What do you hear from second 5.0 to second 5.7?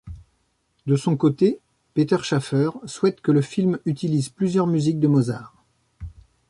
Mozart.